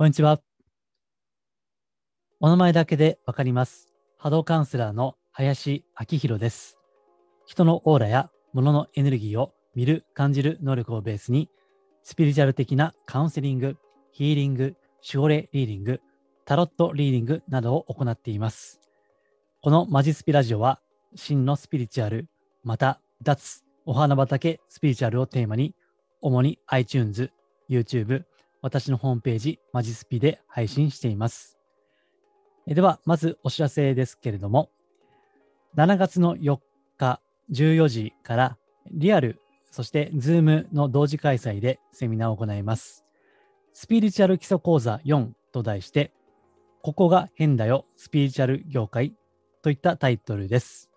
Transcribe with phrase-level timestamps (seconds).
[0.00, 0.40] こんにちは。
[2.40, 3.92] お名前だけでわかります。
[4.16, 6.78] 波動カウンセラーの林明宏です。
[7.44, 11.50] 人のオーラや物のエネルギーを見る、感じる能力をベースに、
[12.02, 13.76] スピリチュアル的なカウンセリング、
[14.10, 14.74] ヒーリング、
[15.06, 16.00] 守護霊リーディング、
[16.46, 18.80] タロットリーディングなどを行っています。
[19.60, 20.80] このマジスピラジオは、
[21.14, 22.26] 真のスピリチュアル、
[22.64, 25.74] また脱、お花畑スピリチュアルをテーマに、
[26.22, 27.30] 主に iTunes、
[27.68, 28.24] YouTube、
[28.62, 31.58] 私のホームページ、マジスピで配信しています。
[32.66, 34.70] では、まずお知らせですけれども、
[35.76, 36.58] 7月の4
[36.98, 38.58] 日14時から、
[38.90, 43.04] リアル、そしてズームの同時開催でセミナーを行います。
[43.72, 46.12] スピリチュアル基礎講座4と題して、
[46.82, 49.14] ここが変だよ、スピリチュアル業界
[49.62, 50.90] といったタイトルです。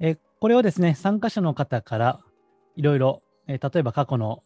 [0.00, 2.20] えこれをですね、参加者の方から
[2.76, 4.42] いろいろ、例えば過去の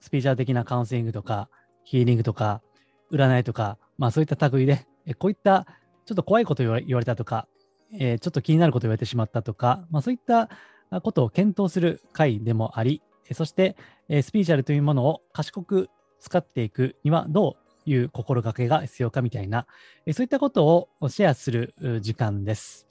[0.00, 1.48] スピリチュアル的なカウンセリングとか、
[1.84, 2.62] ヒーリングとか、
[3.10, 5.66] 占いとか、まあそういった類で、えこういった
[6.04, 7.48] ちょっと怖いこと言われたとか、
[7.92, 10.50] えーちょっと気になることを言われてしまったとか、まあそういった
[10.90, 13.76] あことを検討する会でもあり、えそして、
[14.08, 15.88] えースピリチュアルというものを賢く
[16.20, 19.66] 使っていくにはどういう心がけが必要かみたいな、
[20.06, 20.66] えそういったこと
[21.00, 22.86] をシェアするう時間です。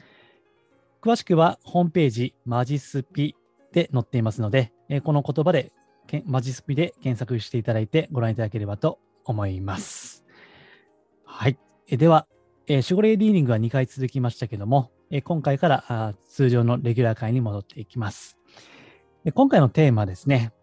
[1.01, 3.35] 詳しくはホームページマジスピ
[3.71, 5.71] で載っていますので、えーこの言葉で
[6.05, 10.23] けマジスピで検索していただいてご覧いただければと思います。
[11.23, 11.57] はい。
[11.87, 12.27] えでは、
[12.67, 18.37] え守護霊リーディングは2回続きましたけども、え今回からあ通常のレギュラー会に戻っていきます。
[19.23, 20.53] で今回のテーマですね。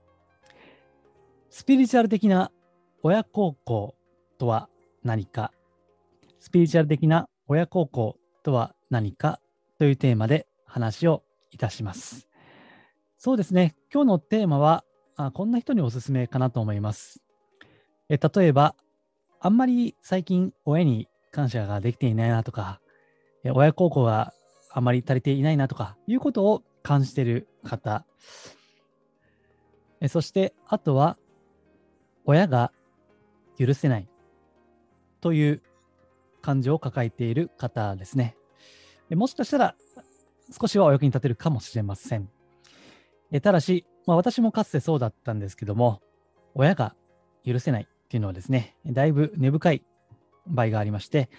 [1.51, 2.51] スピリチュアル的な
[3.03, 3.95] 親孝行
[4.39, 4.69] とは
[5.05, 5.53] 何か？
[6.39, 9.41] スピリチュアル的な親孝行とは何か？
[9.79, 12.29] というテーマで話をいたします。
[13.19, 13.77] そうですね。
[13.93, 14.85] 今日のテーマは、
[15.27, 17.23] あこんな人におすすめかなと思います。
[18.09, 18.75] え例えば、
[19.41, 22.81] あんまり最近親に感謝ができていないなとか、
[23.45, 24.33] え親孝行が
[24.71, 28.05] あまり足りていないなとかいうことを感じている方。
[30.01, 31.17] えそして、あとは、
[32.25, 32.73] 親が
[33.59, 34.09] 許せない
[35.21, 35.63] という
[36.41, 38.37] 感情を抱えている方ですね。
[39.11, 39.75] もしかしたら
[40.59, 42.29] 少しはお役に立てるかもしれません。
[43.31, 46.01] えただし、まあ、私もかつてそうだったんですけども、
[46.55, 46.95] 親が
[47.45, 49.85] 許せないっていうのはですね、だいぶ根深い
[50.47, 51.31] 場合がありまして、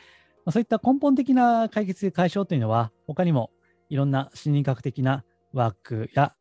[0.45, 3.51] まあ、そういった根本的な解決解消というのは、他にも
[3.89, 5.23] いろんな心理学的な
[5.53, 6.33] ワークや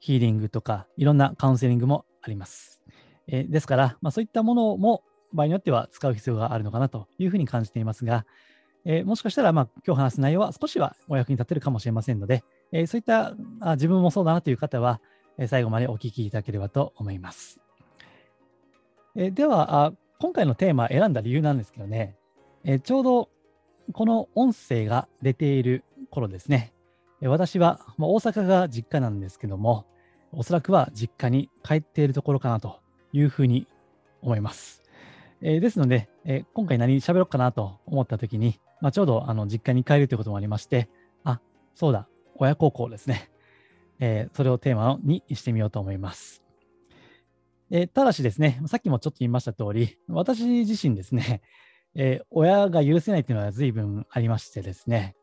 [0.00, 2.80] ヒーリングとか、いろんなカウンセリングもあります。
[3.28, 8.26] えですから、まあ、そういったものも場合によっては使う必要があるのかなというふうに感じていますが、
[8.84, 15.00] えーもしかしたら、まあ、今日話す内容は少しはお役に立てるかもしれませんので、えーそういったあ自分もそうだなという方は、
[15.46, 17.60] 最後までお聞きいただければと思います。
[19.14, 22.16] えでは、今回のテーマ選んだ理由なんですけどね、
[22.64, 23.28] えちょうど
[23.92, 26.72] この音声が出ている頃ですね、
[27.20, 29.86] 私は、ま、大阪が実家なんですけども、
[30.32, 32.80] おそらくは実家に帰っているところかなと
[33.12, 33.66] いうふうに
[34.22, 34.82] 思います。
[35.40, 40.88] えですので、え今回何喋ろうかなと思ったときに、まあ、ちょうどあの実家に帰るということもありまして、
[41.24, 41.40] あ、
[41.74, 43.31] そうだ、親孝行ですね。
[44.04, 46.42] えーそれをテーマにしてみようと思います。
[47.70, 51.40] えーただしですね、さっきもちょっと言いました通り、私自身ですね、
[51.94, 55.14] えー親が許せないというのは随分ありましてですね、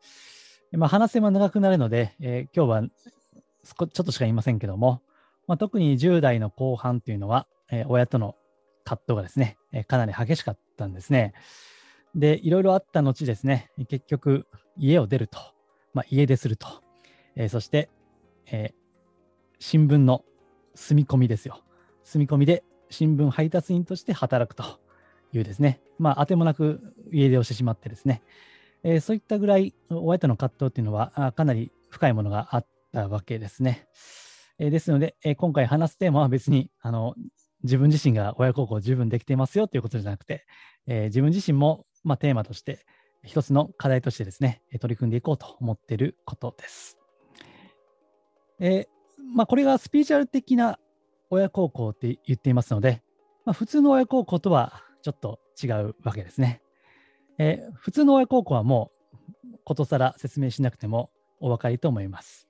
[0.72, 5.02] まあ、話せば長くなるので、えー今日はちょっとしか言いませんけども、
[5.46, 8.34] まあ、特に10代の後半っていうのは、えー親との
[8.84, 11.34] 葛藤がですね、えーかなり激しかったんですね。
[12.14, 14.46] で、いろいろあった後ですね、結局、
[14.78, 15.38] 家を出ると、
[15.92, 16.66] まあ、家出すると、
[17.36, 17.90] えーそして、
[18.50, 18.80] えー
[19.62, 20.24] 新聞の
[20.74, 21.62] 住み込みですよ。
[22.02, 24.64] 住み込みで新聞配達員として働くと
[25.34, 28.22] いうですね、まあ、あてもなく家出をしてしまってですね、
[28.82, 33.86] えーそういったぐらい親との葛藤っていうのはかなり深いものがあったわけですね。
[34.58, 37.14] えーですので、えー今回話すテーマは別にあの
[37.62, 40.46] 自分自身が親孝行十分できていますよということじゃなくて、
[40.86, 42.86] え自分自身も、まあ、テーマとして
[43.24, 46.99] 一つの課題としてですね、取り組んでいこうと思っていることです。
[48.60, 48.86] え
[49.34, 50.78] まあ、これがスピリチュアル的な
[51.30, 53.02] 親孝行って言っていますので、
[53.44, 56.62] まあ、普通の親孝行とはちょっと違うわけですね。
[57.38, 58.92] えー普通の親孝行はも
[59.44, 61.10] うことさら説明しなくても
[61.40, 62.48] お分かりと思います。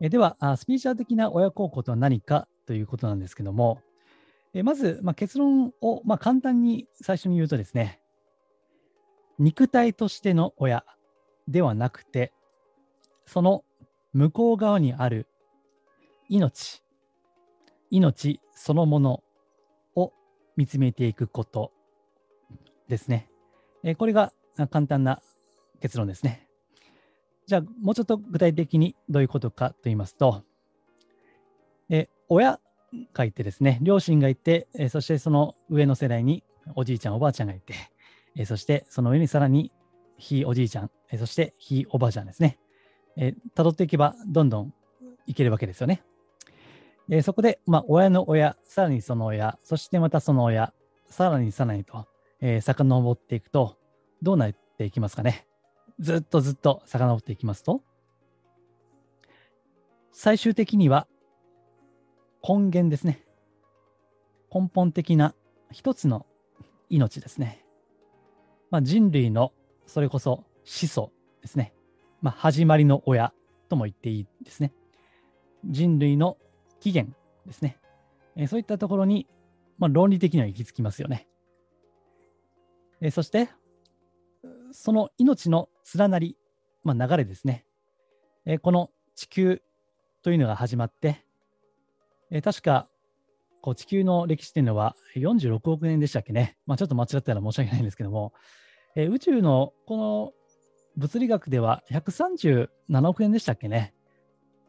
[0.00, 3.80] えーではあ、スピリチュアル的な親孝行とは何かということなんですけども、
[4.52, 8.00] えーまず、まあ、結論を、まあ、簡単に最初に言うとですね、
[9.38, 10.84] 肉体としての親
[11.46, 12.32] ではなくて、
[13.24, 13.64] その
[14.18, 15.28] 向こう側にある
[16.28, 16.82] 命、
[17.88, 19.22] 命そのもの
[19.94, 20.12] を
[20.56, 21.70] 見つめていくこと
[22.88, 23.30] ですね。
[23.84, 24.32] え、これが
[24.70, 25.22] 簡単な
[25.80, 26.48] 結論ですね。
[27.46, 30.42] じゃあ、もうちょっと具体的にどういうことかと言いますと、
[31.88, 32.58] え、親
[33.12, 36.42] がいてですね、両親がいて、え、そしてその上の世代に
[36.74, 37.74] おじいちゃん、おばあちゃんがいて、
[38.34, 39.70] え、そしてその上にさらに
[40.16, 42.58] ひいおじいちゃん、え、そしてひいおばあちゃんですね。
[43.18, 44.72] えー、辿っていけばどんどん
[45.26, 46.02] いけるわけですよね。
[47.10, 50.72] えー、そこで、まあ、親の親、さらにその親、そしてまたその親、
[51.08, 52.06] さらにさらにと、
[52.40, 53.76] えー、遡っていくと、
[54.22, 55.46] どうなっていきますかね。
[55.98, 57.82] ずっとずっと遡っていきますと、
[60.12, 61.06] 最終的には
[62.46, 63.24] 根源ですね。
[64.52, 65.34] 根本的な
[65.72, 66.26] 一つの
[66.88, 67.64] 命ですね。
[68.70, 69.52] まあ、人類の
[69.86, 71.10] それこそ始祖
[71.40, 71.72] ですね。
[72.20, 73.32] まあ、始まりの親
[73.68, 74.72] とも言っていいですね。
[75.64, 76.36] 人類の
[76.80, 77.16] 起源
[77.46, 77.78] ですね。
[78.36, 79.26] えー、そういったところに、
[79.78, 81.28] まあ、論理的には行き着きますよね。
[83.00, 83.50] えー、そして、
[84.72, 86.36] その命の連なり、
[86.82, 87.64] まあ、流れですね。
[88.46, 89.62] えー、この地球
[90.22, 91.24] というのが始まって、
[92.30, 92.88] えー、確か
[93.60, 96.56] こう地球の歴史っていうのは46億年でしたっけね。
[96.66, 98.32] まあ、ちょっと間違ったら申し訳ないんですけども、
[98.96, 100.32] えー、宇宙のこの
[100.98, 102.68] 物理学では137
[103.08, 103.94] 億年でしたっけね。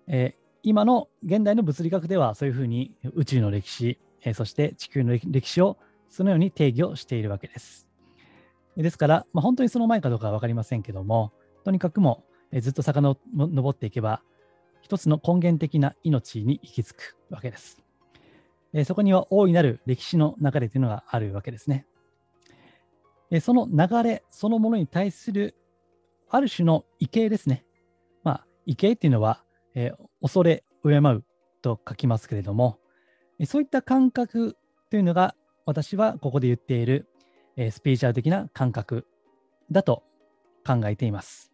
[0.07, 5.77] えー、今の現代の物理学ではそういうふうに宇宙の歴史、えー、そして地球の歴史を
[6.07, 7.87] そのように定義をしているわけです。
[8.77, 11.33] ですから、まあ、本当にその前かどうかは分かりませんけども、
[11.65, 13.17] とにかくも、えー、ずっと遡
[13.67, 14.21] っていけば、
[14.81, 17.81] 一つの根源的な命に行き着くわけです。
[18.73, 21.87] えー、そこには大いなる歴史の流れというのがあるわけですね。
[23.31, 25.55] えー、その流れそのものに対する
[26.29, 27.65] ある種の畏敬ですね。
[28.23, 29.43] まあ、畏敬っていうのは、
[29.75, 31.23] えー、恐れ、敬う
[31.61, 32.79] と書きますけれども、
[33.45, 34.57] そういった感覚
[34.89, 35.35] というのが
[35.65, 37.07] 私はここで言っている、
[37.55, 39.05] えスピーチャル的な感覚
[39.71, 40.03] だと
[40.65, 41.51] 考えています。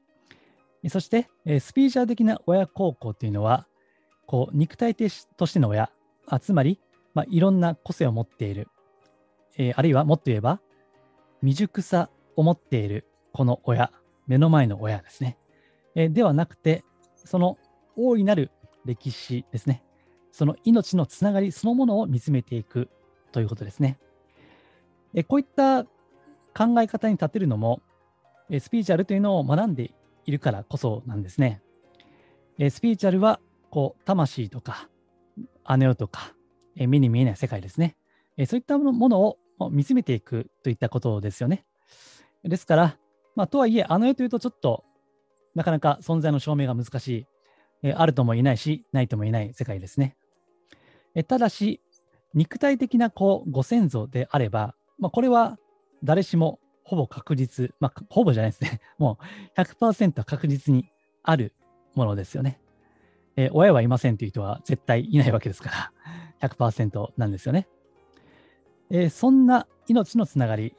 [0.90, 3.68] そして、えスピーチャル的な親孝行というのは、
[4.26, 5.92] こう肉体としての親、
[6.28, 6.80] あつまり、
[7.14, 8.68] まあ、いろんな個性を持っている、
[9.58, 10.62] えー、あるいはもっと言えば、
[11.42, 13.92] 未熟さを持っているこの親、
[14.28, 15.38] 目の前の親ですね。
[15.96, 16.84] えー、ではなくて、
[17.16, 17.58] その
[17.96, 18.52] 大いなる
[18.86, 19.84] 歴史ですね。
[20.32, 22.90] その命のつながりそのものを見つめていく
[23.32, 23.98] ということですね。
[25.14, 27.82] えこういった考え方に立てるのも、
[28.50, 29.92] えスピーチャルというのを学んで
[30.26, 31.62] いるからこそなんですね。
[32.60, 33.40] えスピーチャルは、
[33.70, 34.90] こう、魂とか、
[35.64, 36.34] あの世とか、
[36.76, 37.96] え目に見えない世界ですね。
[38.38, 39.38] えそういったものを
[39.70, 41.66] 見つめていくといったことですよね。
[42.44, 42.98] ですから、
[43.36, 44.84] まあ、とはいえ、あの世というとちょっと
[45.56, 47.28] なかなか存在の証明が難しい
[47.84, 50.18] えあるとも言えないし、ないとも言えない世界ですね。
[51.14, 51.82] えただし、
[52.34, 55.58] 肉体的なこうご先祖であれば、まあ、これは
[56.04, 58.82] 誰しもほぼ確実、まあ、ほぼじゃないですね。
[58.98, 59.20] も
[59.56, 60.90] う100%確実に
[61.22, 61.54] ある
[61.94, 62.60] ものですよね。
[63.38, 65.92] え親はいませんという人は絶対いないわけですか
[66.42, 67.68] ら、100%なんですよね。
[68.90, 70.76] えそんな命のつながり、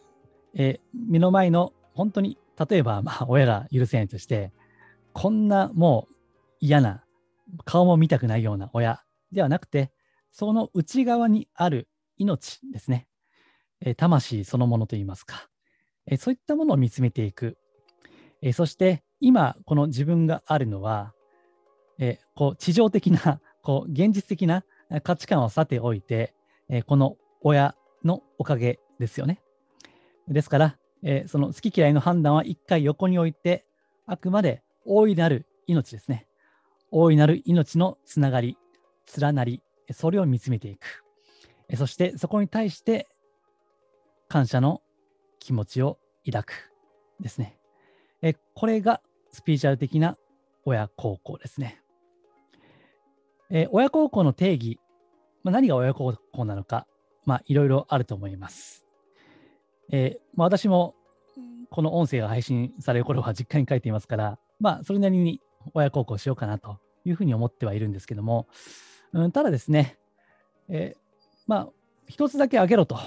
[0.55, 4.53] え目の前の本当に、例えば、まあ、親が許せないとして、
[5.13, 6.15] こんなもう
[6.61, 7.03] 嫌な、
[7.65, 9.93] 顔も見たくないような親ではなくて、
[10.33, 11.89] その内側にある
[12.19, 13.07] 命ですね。
[13.81, 15.49] え魂そのものといいますか。
[16.07, 17.57] えそういったものを見つめていく。
[18.43, 21.15] えそして、今、この自分があるのは、
[21.99, 24.65] えこう地上的な、 こう現実的な
[25.03, 26.35] 価値観をさておいて、
[26.69, 29.41] えこの親のおかげですよね。
[30.29, 33.67] ですから、えその好き嫌いの判断は一回横に置いて、
[34.07, 36.27] あくまで大いなる命ですね。
[36.91, 38.57] 大いなる命のつながり、
[39.21, 39.63] 連なり、
[39.93, 41.05] それを見つめていく。
[41.69, 43.09] えそしてそこに対して
[44.29, 44.83] 感謝の
[45.41, 46.73] 気持ちを抱く
[47.21, 47.59] ですね。
[48.23, 49.01] えこれが
[49.33, 50.17] スピーチャル的な
[50.65, 51.81] 親孝行ですね。
[53.51, 54.81] え親孝行の定義、
[55.45, 56.87] まあ、何が親孝行なのか、
[57.25, 58.86] まあ、いろいろあると思います。
[59.91, 60.95] えーまあ、私も
[61.71, 65.41] この音声が配信される頃は実家に帰っていますから、まあ、それなりに
[65.75, 68.47] 親孝行しようかなというふうに思ってはいるんですけども、
[69.13, 69.99] うん、ただですね、
[70.69, 70.99] えー、
[71.47, 71.69] まあ、
[72.09, 72.99] 一つだけ挙げろと、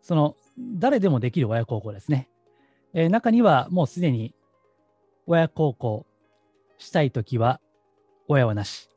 [0.00, 2.28] その、誰でもできる親孝行ですね。
[2.94, 4.34] えー、中にはもうすでに
[5.26, 6.06] 親孝行
[6.78, 7.60] したいときは
[8.28, 8.88] 親はなし。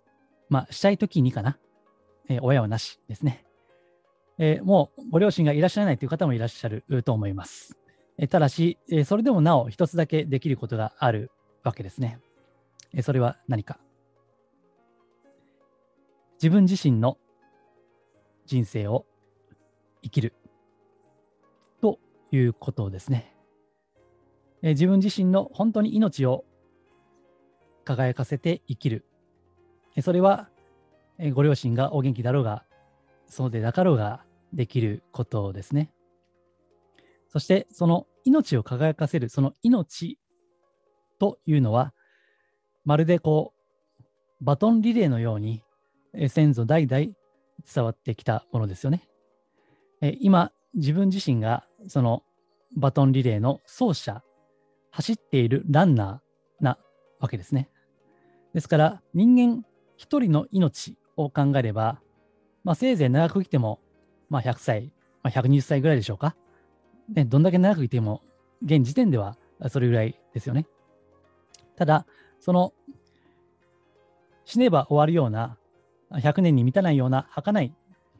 [0.50, 1.58] まあ、したいときにかな、
[2.30, 3.46] えー、親はなしですね。
[4.43, 7.77] えー、もうご両親がいらっしゃらないという方もいらっしゃると思います。
[8.17, 11.29] え、ただし、えそれでもなお一つだけできることがある
[11.63, 12.19] わけですね。
[12.91, 13.79] えそれは何か。
[16.41, 17.19] 自分自身の
[18.48, 19.05] 人生を
[20.01, 20.33] 生きる
[21.79, 22.00] と
[22.31, 23.36] いうことですね。
[24.63, 26.45] え自分自身の本当に命を
[27.86, 29.05] 輝かせて生きる。
[29.95, 30.50] えそれは、
[31.19, 32.65] えご両親がお元気だろうが、
[33.27, 35.91] そうでなかろうができることですね。
[37.29, 40.20] そして、その命を輝かせる、その命
[41.20, 41.93] というのは、
[42.84, 44.03] まるでこう、
[44.41, 45.63] バトンリレーのように、
[46.29, 47.13] 先祖代々
[47.74, 49.08] 伝わってきたものですよね。
[50.20, 52.24] 今、自分自身がその
[52.75, 54.24] バトンリレーの走者、
[54.89, 56.77] 走っているランナーな
[57.20, 57.70] わけですね。
[58.53, 59.63] ですから、人間
[59.96, 62.01] 一人の命を考えれば、
[62.63, 63.79] まあ、せいぜい長く生きても、
[64.32, 66.36] まあ、100歳、まあ、120歳ぐらいでしょうか。
[67.14, 68.24] ね、どんだけ長く生きても、
[68.64, 69.38] 現時点では
[69.70, 70.66] それぐらいですよね。
[71.76, 72.08] ただ、
[72.40, 72.74] その
[74.46, 75.58] 死ねば終わるような、
[76.12, 77.74] 100年に満たないような儚い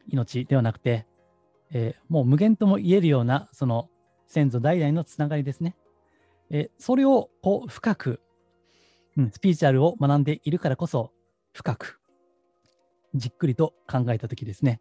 [0.08, 1.06] 命ではなくて、
[1.72, 3.88] えー、もう無限とも言えるような、その
[4.26, 5.76] 先祖代々のつながりですね。
[6.50, 8.20] えー、それをこう深く、
[9.16, 11.12] うん、スピーチュアルを学んでいるからこそ、
[11.52, 12.00] 深く、
[13.14, 14.80] じっくりと考えたときですね、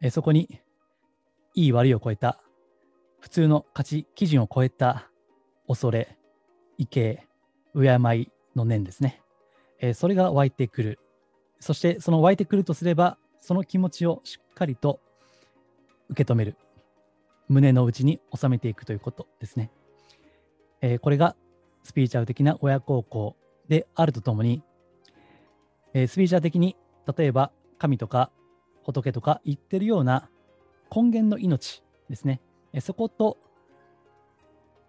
[0.00, 0.60] えー、そこに、
[1.58, 2.38] いい悪いを超えた、
[3.18, 5.10] 普通の価値基準を超えた
[5.66, 6.16] 恐れ、
[6.78, 7.26] 畏敬、
[7.74, 9.20] 敬いの念ですね。
[9.80, 11.00] えー、それが湧いてくる。
[11.58, 15.00] そしてその湧いてくるとすれば、その気持ちをしっかりと
[16.10, 16.56] 受け止める。
[17.48, 19.72] 胸の内に収めていくということですね。
[20.80, 21.34] えー、これが
[21.82, 23.36] スピーチャル的な親孝行
[23.66, 24.62] であるとともに、
[25.92, 26.76] えー、スピーチャル的に
[27.16, 28.30] 例えば神とか
[28.84, 30.30] 仏とか言ってるような
[30.94, 32.40] 根源の命ですね。
[32.80, 33.38] そこと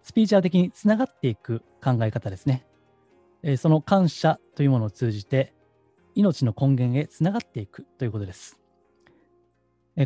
[0.02, 2.66] スピーチャル的につながっていく考え方ですね。
[3.56, 5.54] その感謝というものを通じて、
[6.14, 8.58] 命の根源へつながっていくということです。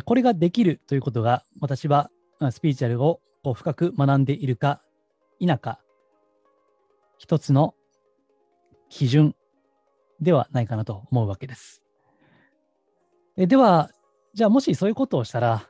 [0.05, 2.11] これができるということが、私は
[2.51, 4.81] スピーチャルをこう深く学んでいるか
[5.39, 5.79] 否か、
[7.17, 7.75] 一つの
[8.89, 9.35] 基準
[10.21, 11.81] ではないかなと思うわけです。
[13.37, 13.91] では、
[14.33, 15.69] じゃあもしそういうことをしたら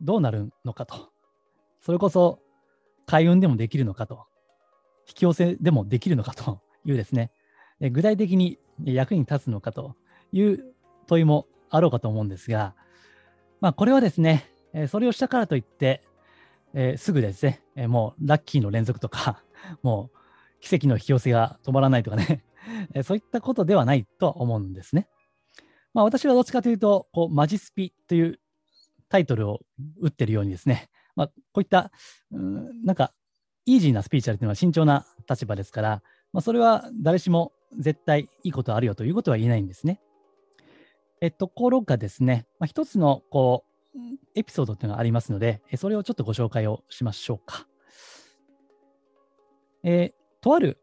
[0.00, 1.10] どうなるのかと。
[1.80, 2.40] それこそ
[3.06, 4.26] 開運でもできるのかと。
[5.08, 7.30] 引き寄せでもできるのかというですね、
[7.80, 9.94] 具体的に役に立つのかと
[10.32, 10.74] いう
[11.06, 12.74] 問いもあろうかと思うんですが、
[13.60, 14.50] まあ、これはですね、
[14.88, 16.02] それをしたからといって、
[16.74, 19.42] えー、すぐですね、もうラッキーの連続とか、
[19.82, 20.18] もう
[20.60, 22.44] 奇跡の引き寄せが止まらないとかね、
[23.04, 25.08] そういったことではないと思うんですね。
[25.94, 28.38] まあ、私はどっちかというと、こうマジスピという
[29.08, 29.60] タイトルを
[30.00, 31.90] 打ってるようにですね、まあ、こういった、
[32.30, 33.12] うん、なんか、
[33.64, 40.00] イージーなスピーチャルというのは慎重な立場ですから、まあ、それは誰しも絶対いいことあるよということは言えないんですね。
[41.20, 43.98] えところがですね、まあ、一つのこう
[44.34, 47.66] エピソードというのがありますので、それをちょっとご紹介をしましょうか。
[49.82, 50.78] えー、とある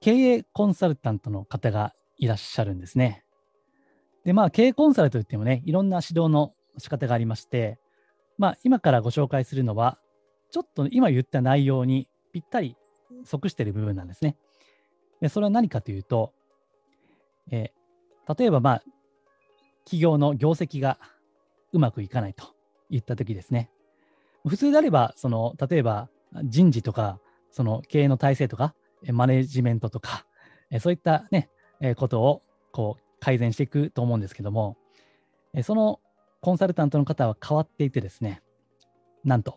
[0.00, 3.24] 経営コンサルタントの方がいらっしゃるんですね。
[4.24, 7.78] で、まあ、経営コンサルといってもね、いろんな指導の仕方がありまして、
[8.38, 9.98] まあ、今からご紹介するのは、
[10.50, 12.76] ちょっと今言った内容にぴったり
[13.24, 14.36] 即している部分なんですね。
[15.20, 16.32] でそれは何かというと、
[17.50, 18.82] えー、例えば、まあ、
[19.84, 20.98] 企業の業績が
[21.72, 22.54] うまくいかないと
[22.90, 23.70] いったときですね。
[24.46, 26.08] 普通であれば、その例えば
[26.44, 27.18] 人事とか、
[27.50, 28.74] その経営の体制とか、
[29.12, 30.26] マネジメントとか、
[30.80, 31.50] そういったね、
[31.96, 34.76] ことをこう改善していくと思うんですけども、
[35.62, 36.00] その
[36.44, 38.42] コンサルタントの方は変わっていてですね、
[39.24, 39.56] なんと、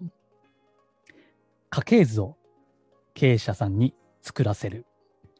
[1.69, 2.37] 家系図を
[3.13, 4.85] 経営者さんに作らせる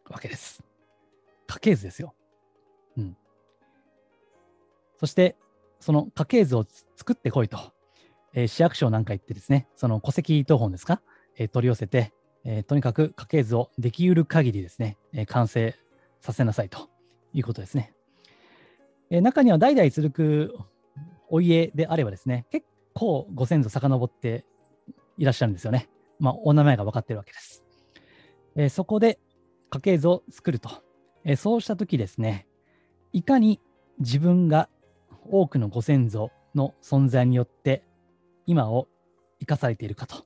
[0.10, 0.62] わけです。
[1.48, 2.14] 家系図ですよ。
[2.98, 3.18] うん。
[5.00, 5.38] そして、
[5.80, 6.66] その家系図を
[6.98, 7.58] 作ってこいと、
[8.34, 11.02] えー、市役所なんか行ってですね、その戸籍謄本ですか、
[11.38, 12.12] えー、取り寄せて、
[12.44, 15.74] えー、とにかく家系図をできうる限りですね、え完成
[16.20, 16.90] させなさいと
[17.32, 17.94] いうことですね。
[19.10, 20.58] え中には代々続く
[21.30, 24.46] お家であればですね、結構ご先祖遡って
[25.18, 25.90] いらっしゃるんですよね。
[26.20, 27.64] まあ、お名前が分かってるわけです。
[28.56, 29.20] えそこで
[29.70, 30.70] 家系図を作ると。
[31.24, 32.48] えそうしたときですね、
[33.14, 33.62] いかに
[34.00, 34.70] 自分が
[35.30, 37.84] 多くのご先祖の存在によって
[38.46, 38.88] 今を
[39.40, 40.26] 生かされているかと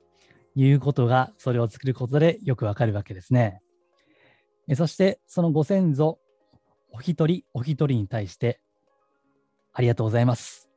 [0.54, 3.60] いうことがそれを作ることでよくわかるわけですね。
[4.68, 6.18] えそしてそのご先祖
[6.90, 8.60] お一人お一人に対して
[9.72, 10.71] ありがとうございます。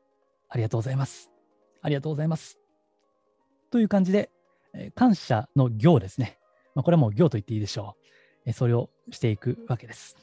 [0.55, 1.29] ありがとうございます。
[1.81, 2.57] ありがとうございます。
[3.71, 4.31] という感じで
[4.95, 6.39] 感謝の行ですね。
[6.75, 7.97] まあ、これはもう行と言っていいでしょ
[8.45, 8.53] う。
[8.53, 10.15] それをしていくわけです。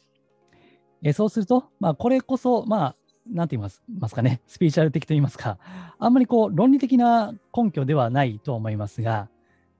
[1.12, 2.96] そうすると、まあ、これこそ、まあ、
[3.30, 3.70] なんて言い
[4.00, 5.58] ますかね、スピーチャル的と言いますか、
[5.98, 9.28] あんまりこう論理的な根拠ではないと思いますが、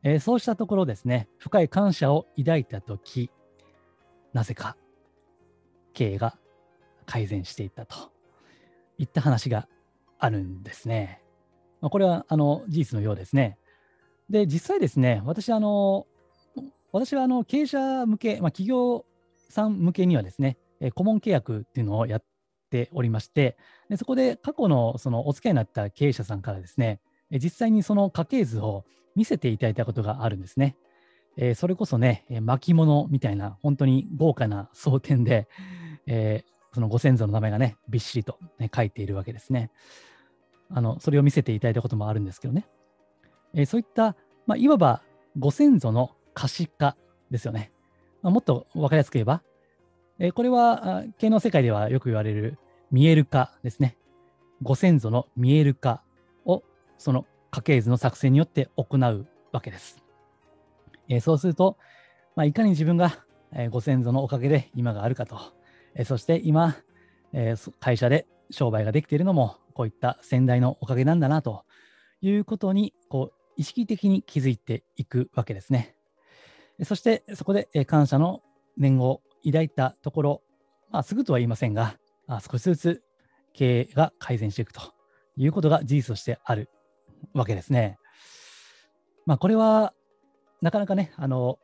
[0.03, 3.31] えー、そうしたところですね、深い感謝を抱いたとき、
[4.35, 4.77] なぜか
[5.95, 6.37] 経営が
[7.07, 8.13] 改善していったと
[8.99, 9.67] いった話が
[10.25, 11.21] あるんですね。
[11.81, 13.59] まあ、これはあの事実のようですね。
[14.31, 16.07] で、実際ですね、私、あの、
[16.93, 19.05] 私はあの経営者向け、まあ、企業
[19.49, 20.59] さん向けにはですね、
[20.95, 22.25] 顧問契約っていうのをやっ
[22.71, 23.57] ておりまして、
[23.89, 27.01] でそこで過去のそのお付き合いになった経営者さんからですね、
[27.33, 28.85] 実際にその家系図を
[29.17, 30.77] 見せていただいたことがあるんですね。
[31.37, 35.49] えー、それこそね、巻物みたいな、本当に豪華な装填で、
[36.07, 39.71] えー、そのご先祖の名前がね、びっしりと、ね、書いているわけですね。
[40.75, 42.67] あの、それを見せていただいたこともあるんですけどね。
[43.55, 45.03] えー、そういった、まあ、いわば
[45.39, 46.97] ご先祖の可視化
[47.31, 47.71] ですよね。
[48.23, 49.43] まあ、もっと分かりやすく言えば、
[50.19, 52.59] えー、これは、経の世界ではよく言われる
[52.91, 53.97] 見える化ですね。
[54.63, 56.03] ご先祖の見える化
[56.45, 56.63] を、
[56.99, 60.03] その家系図の作戦によって行うわけです。
[61.09, 61.77] えー、そうすると、
[62.37, 63.25] まあ、いかに自分が、
[63.55, 65.39] え、ご先祖のおかげで今があるかと、
[65.95, 66.77] え、そして今、
[67.35, 71.65] え会社で商売ができているのも、こういった先代のおかげなんだなと
[72.21, 75.97] いうことに、こう、意識的に気づいていくわけですね。
[76.85, 78.43] そしてそこで感謝の
[78.77, 80.43] 念を抱いたところ、
[80.91, 81.99] まあ、すぐとは言いませんが、
[82.51, 83.03] 少しずつ
[83.53, 84.81] 経営が改善していくと
[85.37, 86.71] いうことが事実としてある
[87.35, 87.99] わけですね。
[89.27, 89.93] まあ、これは
[90.63, 91.59] なかなかね、あの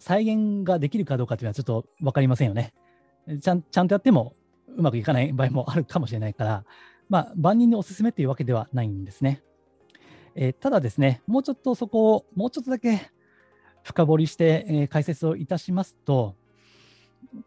[0.00, 2.74] 再現ができるかどうかというのはちょっと分かりませんよね。
[3.40, 4.34] ちゃんちゃんとやっても
[4.76, 6.64] うまくいかない場合もあるかもしれないから、
[7.08, 9.42] まあ、万人にお勧めというわけではないんですね。
[10.34, 13.10] えー、ただですね、もうちょっとそこをもうちょっとだけ
[13.82, 16.36] 深掘りして、えー、解説をいたしますと、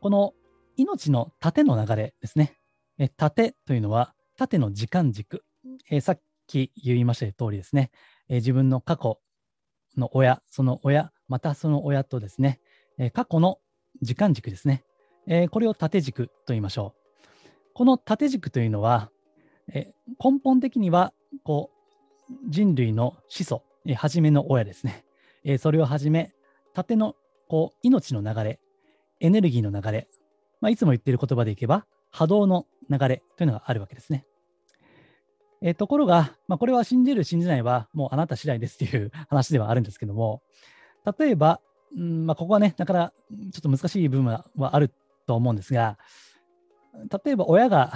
[0.01, 0.34] この
[0.78, 2.58] 命の縦の流れですね。
[2.98, 5.44] えー、縦というのは縦の時間軸。
[5.92, 7.92] えー、さっき言いました通りですね、
[8.28, 9.20] え自分の過去
[9.98, 12.60] の親、その親、またその親とですね、
[12.98, 13.60] え過去の
[14.01, 14.84] 時間軸ですね。
[15.28, 17.50] えこれを縦軸と言いましょう。
[17.74, 19.12] この縦軸というのは、
[19.73, 21.71] え根本的にはこ
[22.29, 25.05] う人類の始祖、え初めの親ですね。
[25.43, 26.34] え、それをはじめ、
[26.73, 27.15] 縦の
[27.47, 28.60] こう命の流れ、
[29.19, 30.08] エネルギーの流れ、
[30.62, 34.25] まあ、いつも言っている言葉でいけば、波動の流れというのがあるわけですね。
[35.62, 40.41] え、ところが、まあ、これは信じる、信じないはもうあなた次第ですっていう 話ではあるんですけども、
[41.17, 41.62] 例えば、
[41.95, 43.13] うんまあ、ここはね、だから
[43.51, 44.93] ちょっと難しい部分はある
[45.25, 45.97] と思うんですが、
[47.23, 47.93] 例えば親が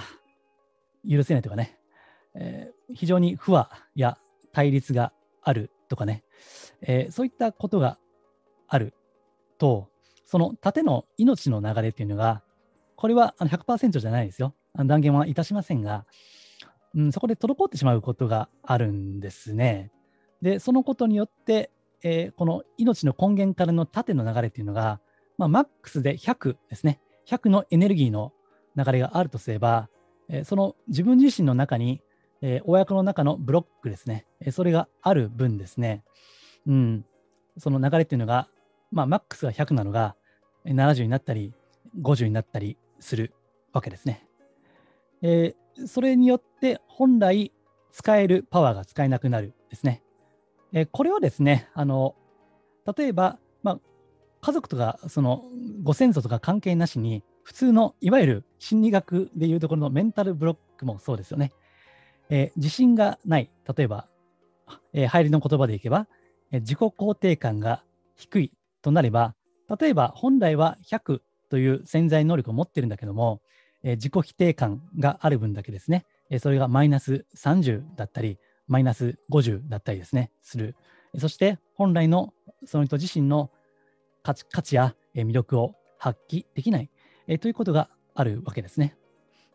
[1.09, 1.77] 許せないとかね、
[2.35, 4.17] えー、非常に不和や
[4.51, 6.23] 対立があるとかね、
[6.81, 7.97] えー、そういったことが
[8.67, 8.93] ある
[9.57, 9.89] と、
[10.25, 12.43] その縦の命の流れっていうのが、
[12.95, 14.55] これは100%じゃないですよ。
[14.75, 16.05] 断言はいたしませんが、
[16.95, 19.91] うん、そこで滞ってしまうことがあるんですね。
[20.41, 21.71] で、そのことによって、
[22.03, 24.99] えー、この命の根源からの縦の流れっていうのが、
[25.37, 26.99] まあ、マックスで100ですね。
[27.27, 28.33] 100のエネルギーの
[28.75, 29.89] 流れがあるとすれば、
[30.29, 32.01] え、その自分自身の中に、
[32.41, 34.25] えー、親子の中のブロックですね。
[34.41, 36.03] えそれがある分ですね。
[36.67, 37.05] うん、
[37.57, 38.49] その流れっていうのが、
[38.91, 40.15] まあ、マックスが100なのが
[40.65, 41.53] 70になったり、
[42.01, 43.33] 50になったりする
[43.71, 44.27] わけですね。
[45.21, 47.51] えー、それによって本来
[47.91, 50.03] 使えるパワーが使えなくなるですね。
[50.73, 52.15] えー、これはですね、あの
[52.97, 53.79] 例えば、まあ、
[54.41, 55.45] 家族とかその
[55.83, 61.51] ご先祖とか関係なしに、普通のいわゆる心理学でいうところのメンタルブロックもそうですよね。
[62.29, 64.07] えー、自信がない、例えば、
[64.93, 66.07] えー、入りの言葉でいけば、
[66.51, 67.83] 自己肯定感が
[68.15, 68.51] 低い
[68.81, 69.35] となれば、
[69.79, 73.41] 例えば本来は100という潜在能力を持ってるんだけども、
[73.83, 80.75] え自己否定感がある分だけですね、えそれがマイナス30だったり、マイナス50だったりですね、する。
[81.17, 82.33] そして本来の
[82.65, 83.51] その人自身の
[84.23, 86.89] 価値価値や魅力を発揮できない、
[87.27, 88.95] えということがあるわけですね。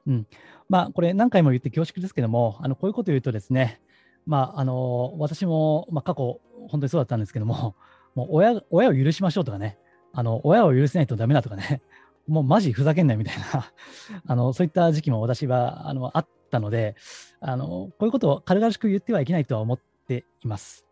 [0.06, 0.26] うん。
[0.68, 3.80] まあ、これ何回も言って恐縮ですけども、あのこういうことを言うとですね、
[4.26, 7.76] まあ、あの私も、まあ、過去、本当にそうだったんですけども、
[8.14, 9.78] もう親親を許しましょうとかね、
[10.12, 11.82] あの親を許せないとダメだとかね、
[12.26, 13.72] もうマジふざけんなよみたいな
[14.26, 16.96] あの、そういった時期も私はあのあったので
[17.40, 20.84] あの、こういうことを軽々しく言ってはいけないとは思っています。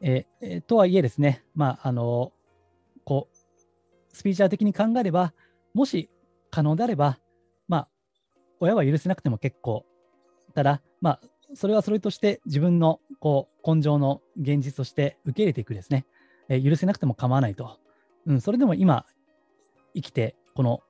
[0.00, 2.32] えー、とはいえですね、まあ、あの
[3.04, 3.36] こう
[4.14, 5.32] スピーチャー的に考えれば、
[5.76, 6.08] もし
[6.50, 7.18] 可能であれば、
[7.68, 7.88] まあ、
[8.60, 9.84] 親は許せなくても結構、
[10.54, 11.20] ただ、まあ、
[11.54, 16.06] それはそれとして自分のこう根性の現実として受け入れていくですね、
[16.48, 17.78] え、許せなくても構わないと、
[18.24, 19.04] うん、それでも今
[19.94, 20.80] 生きてこの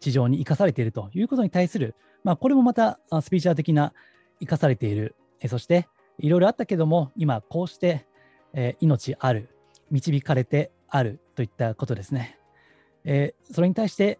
[0.00, 3.92] 地上に生かされているということに対する、まあ、これもまたスピーチャー的な
[4.40, 5.86] 生かされている、え、そして
[6.18, 8.08] いろいろあったけども今こうして、
[8.54, 9.50] え、命ある、
[9.92, 12.38] 導かれてあるといったことですね。
[13.04, 14.18] えー、それに対して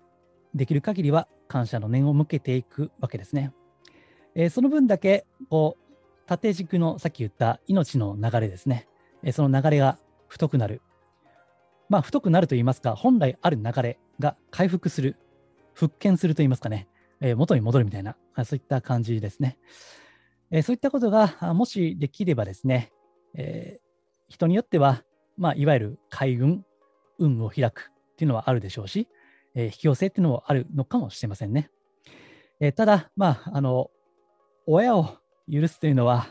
[0.55, 3.53] できる限りは感謝の念を向けていくわけですね。
[4.35, 5.83] えー、その分だけこう
[6.27, 8.87] 縦軸のさっき言った命の流れですね。
[9.23, 10.83] えー、その流れが太くなる。
[11.89, 15.17] まあ、太くなると言いますか、本来ある流れが回復する、
[15.73, 16.87] 復権すると言いますかね、
[17.23, 18.15] えー、元に戻るみたいな、
[18.45, 19.57] そういった感じですね。
[20.51, 22.91] えそういったことがもしできればですね、
[23.35, 23.81] え
[24.29, 25.03] 人によっては、
[25.37, 26.65] まあ、いわゆる海運、
[27.19, 29.07] 運を開くっていうのはあるでしょうし、
[29.55, 31.71] えー、引き寄せっていうのもあるのかもしれませんね。
[32.59, 33.93] えー、ただ、まあ、あの、
[34.67, 36.27] 親を許すというのは、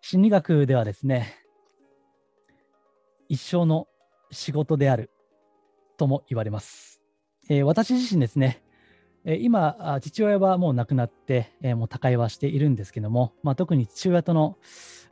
[0.00, 1.36] 心理学ではですね、
[3.28, 3.86] 一生の
[4.30, 5.10] 仕事である
[5.98, 7.02] とも言われます。
[7.50, 8.62] えー、私自身ですね、
[9.26, 14.58] え今、父親はもう亡くなって、えもう他界はしているんですけども、まあ、特に父親との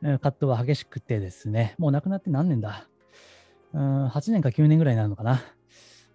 [0.02, 2.88] 葛藤は激しくてですね、もう亡くなって何年だ？
[3.72, 5.42] うん ?8 年か9年ぐらいになるのかな。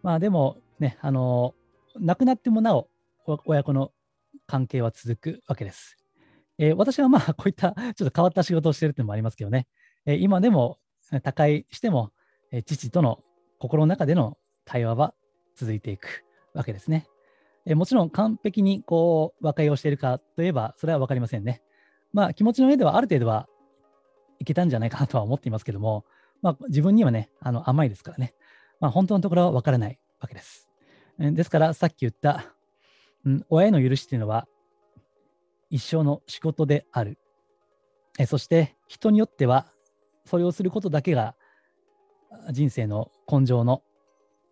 [0.08, 1.54] まあでもね、あの
[2.00, 2.88] 亡くなってもなお
[3.44, 3.92] 親子の
[4.46, 5.98] 関係は続くわけです。
[6.58, 9.68] えー、私はまあ こういったちょっと変わった仕事をしているっていうのもありますけどね、
[10.06, 10.80] えー、今でも
[11.24, 12.14] 他界しても、
[12.54, 13.22] えー、父との
[13.60, 15.14] 心の中での対話は
[15.56, 17.06] 続いていくわけですね。
[17.66, 21.62] えもちろん完璧にこう和解をしているかといえばそれは分かりませんね。
[22.14, 23.50] まあ気持ちの上ではある程度は
[24.40, 26.06] いけたんじゃないかなとは思っていますけども、
[26.42, 28.36] まあ、自分にはねあの甘いですからね、
[28.80, 30.68] まあ、本当のところは分からないわけです。
[31.20, 32.54] ですからさっき言った、
[33.50, 34.48] 親への許しというのは
[35.70, 37.18] 一生の仕事である。
[38.20, 39.68] えそして人によっては
[40.26, 41.36] それをすることだけが
[42.52, 43.84] 人生の根性の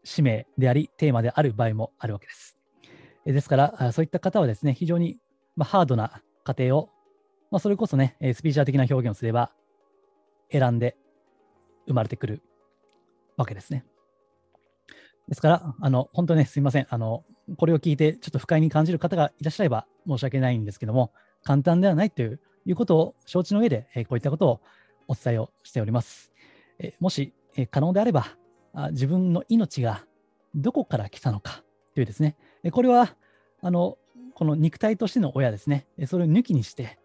[0.03, 2.57] 使命でありテーマである場合もあるわけです。
[3.25, 5.17] ですから、そういった方はですね、非常に、
[5.55, 6.89] まハードな過程を、
[7.49, 9.51] まあ、それこそね、スピーチャー的な表現をすれば、
[10.51, 10.95] 選んで
[11.87, 12.43] 生まれてくる
[13.35, 13.83] わけですね。
[15.27, 17.23] ですから、あの本当ね、すみませんあの。
[17.57, 21.11] これを聞いて、ちょっと不快に感じる方がいらっしゃれば申し訳ないんですけども、
[21.43, 24.61] 簡単ではないといういうことを承知の上で、えこういったことを
[25.07, 26.31] お伝えをしております。
[26.79, 28.25] えもし、え可能であれば
[28.73, 30.05] あ、自分の命が
[30.55, 33.15] どこから来たのかというですね、えこれは
[33.61, 33.97] あの
[34.33, 36.97] この肉体としての親ですね、それを抜きにして、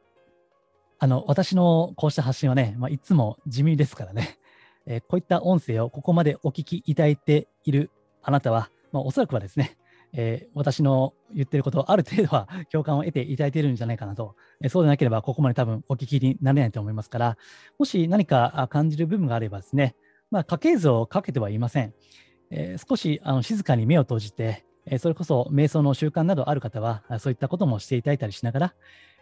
[0.99, 4.39] あの私のこうした発信はね、まあ、いつも地味ですからね、
[4.87, 7.91] えこういった音声をここまでお聞きいただいている
[8.23, 9.77] あなたは、まあ、おそらくはですね、
[10.13, 17.39] えー、私の言ってること、ある程度は 共感を得ていただいているんじゃないかなと、えー、そうでなければここまで多分お聞きになれないと思いますから、
[17.79, 19.95] もし何か感じる部分があればですね、
[20.31, 21.95] まあ、家系図をかけてはいません。
[22.51, 28.75] えー、少しあの静かに目を閉じて、えそれこそ瞑想の習慣などある方は、そういったこともしていただいたりしながら、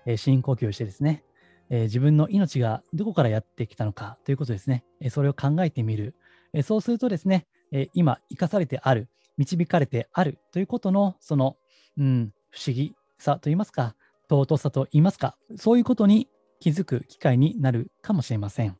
[0.06, 1.24] え深呼吸をしてですね、
[1.68, 6.14] え自分の命がどこからやってきたのかということですね、えそれを考えてみる。
[6.54, 11.56] えそうするとですね、え今生かされてある、導かれてあるということの、その、
[11.96, 13.94] うん、不思議さといいますか、
[14.28, 16.28] 尊さといいますか、そういうことに
[16.60, 18.76] 気づく機会になるかもしれません。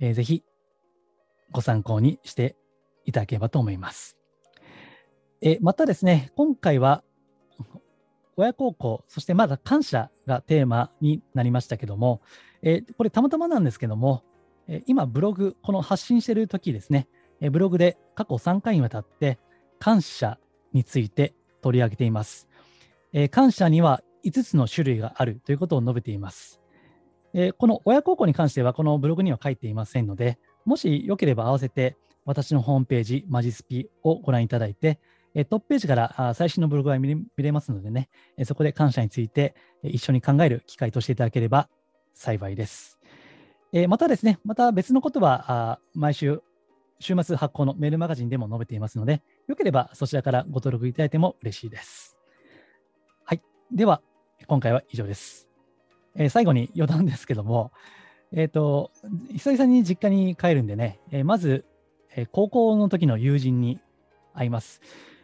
[0.00, 0.44] えー、ぜひ
[1.52, 2.56] ご参考にして
[3.04, 4.16] いただければと思います。
[5.42, 7.02] えまたですね、今回は
[8.36, 12.20] 親孝行、そしてまだ感謝がテーマになりましたけども、
[12.62, 14.22] えこれたまたまなんですけども、
[14.68, 17.08] え今ブログ、この発信してる時ですね、
[17.48, 19.38] ブログで過去3回にわたって
[19.78, 20.38] 感謝
[20.72, 22.48] について取り上げています。
[23.12, 26.60] えー、感謝には5つの種類があるということを述べています。
[27.32, 34.98] えー、この親孝行に関してはこのブログには書いていませんので、もしよければ合わせて私のホームページ、マジスピをご覧いただいて、
[35.34, 41.68] えトップページから最新のブログが見れますのでね、えそこで感謝について一緒に考える機会としていただければ
[42.14, 42.98] 幸いです。
[43.72, 46.42] えまたですね、また別のことは毎週
[47.00, 52.16] 週末発行のメールマガジンでも述べていますので、よければそちらからご登録いただいても嬉しいです。
[53.24, 53.42] はい。
[53.72, 54.02] では、
[54.46, 55.48] 今回は以上です。
[56.14, 57.72] えー、最後に余談ですけども、
[58.32, 58.90] えっ、ー、と、
[59.32, 61.64] 久々に実家に帰るんでね、えー、まず、
[62.14, 63.80] え高校の時の友人に
[64.34, 64.80] 会います。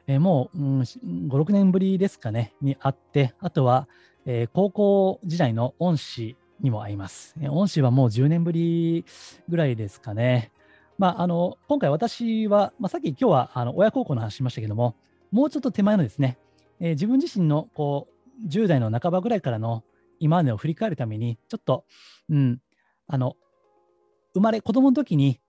[0.06, 3.88] えもう、うん、5、6年ぶりですかね、に会って、あとは、
[4.24, 7.34] え高校時代の恩師にも会います。
[7.40, 9.04] え恩師はもう10年ぶり
[9.48, 10.52] ぐらいですかね。
[10.98, 14.96] まあ、あの今回私は、まあ、さっき今日はあの親孝行の話しましたけども、
[15.30, 16.38] もうちょっと手前のですね、
[16.80, 18.08] えー、自分自身のこ
[18.44, 19.84] う10代の半ばぐらいからの
[20.18, 21.84] 今までを振り返るために、ちょっと、
[22.30, 22.60] うん、
[23.06, 23.36] あの
[24.34, 25.40] 生まれ、子供の時に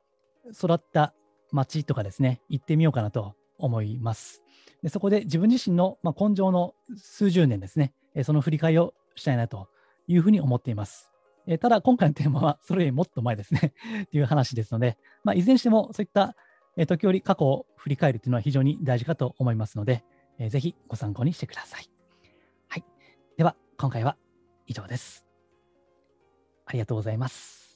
[0.51, 1.13] 育った
[1.51, 4.43] 町とかですね、行ってみようかなと思います。
[4.83, 9.69] でそこで自分自身の、まあ、根性の数十年ですね、えその振り返りをしたいなと
[10.07, 11.06] いうふうに思っています。
[11.47, 13.73] え、ただ、今回のテーマはそれよりもっと前ですね
[14.11, 16.35] という話ですので、まあ、いずれにしてもそういった、
[16.75, 20.03] え、時折過去を振り返るというのは非常に大事かと思いますので、
[20.37, 21.89] えー、ぜひご参考にしてください。
[22.67, 22.83] はい。
[23.37, 24.17] では、今回は
[24.67, 25.25] 以上です。
[26.65, 27.66] ありがとうございます。